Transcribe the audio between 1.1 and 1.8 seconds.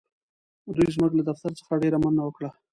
له دفتر څخه